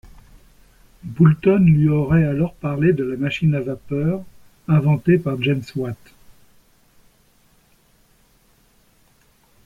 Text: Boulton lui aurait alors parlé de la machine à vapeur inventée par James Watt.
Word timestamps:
Boulton 1.03 1.63
lui 1.63 1.87
aurait 1.87 2.23
alors 2.23 2.55
parlé 2.55 2.91
de 2.91 3.03
la 3.03 3.17
machine 3.17 3.53
à 3.53 3.59
vapeur 3.59 4.23
inventée 4.67 5.19
par 5.19 5.39
James 5.43 5.61
Watt. 5.75 5.95